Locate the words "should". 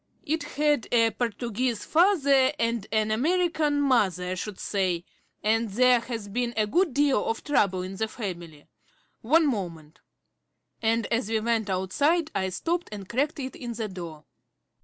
4.33-4.59